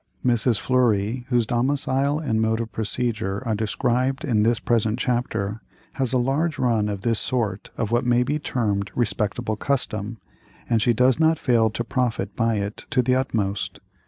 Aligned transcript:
Mrs. 0.25 0.59
Fleury, 0.59 1.27
whose 1.29 1.45
domicile 1.45 2.17
and 2.17 2.41
mode 2.41 2.59
of 2.59 2.71
procedure 2.71 3.43
are 3.47 3.53
described 3.53 4.25
in 4.25 4.41
this 4.41 4.59
present 4.59 4.97
chapter, 4.97 5.61
has 5.93 6.11
a 6.11 6.17
large 6.17 6.57
run 6.57 6.89
of 6.89 7.01
this 7.01 7.19
sort 7.19 7.69
of 7.77 7.91
what 7.91 8.03
may 8.03 8.23
be 8.23 8.39
termed 8.39 8.89
respectable 8.95 9.55
custom, 9.57 10.19
and 10.67 10.81
she 10.81 10.91
does 10.93 11.19
not 11.19 11.37
fail 11.37 11.69
to 11.69 11.83
profit 11.83 12.35
by 12.35 12.55
it 12.55 12.87
to 12.89 13.03
the 13.03 13.13
utmost. 13.13 13.77